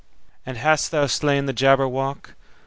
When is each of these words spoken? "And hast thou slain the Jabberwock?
"And 0.47 0.57
hast 0.57 0.89
thou 0.89 1.05
slain 1.05 1.45
the 1.45 1.53
Jabberwock? 1.53 2.33